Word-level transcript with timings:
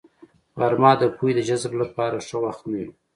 غرمه 0.59 0.91
د 1.01 1.03
پوهې 1.15 1.31
د 1.35 1.39
جذب 1.49 1.73
لپاره 1.81 2.25
ښه 2.27 2.37
وخت 2.43 2.63
نه 2.71 2.77
وي 2.81 2.89